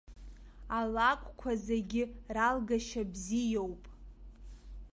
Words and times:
Алакәқәа 0.79 1.51
зегьы 1.67 2.03
ралгашьа 2.35 3.03
бзиоуп. 3.11 3.83